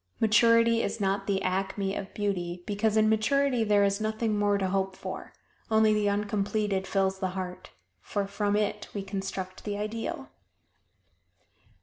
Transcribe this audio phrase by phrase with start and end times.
[0.19, 4.67] Maturity is not the acme of beauty, because in maturity there is nothing more to
[4.69, 5.31] hope for
[5.69, 7.69] only the uncompleted fills the heart,
[8.01, 10.29] for from it we construct the Ideal.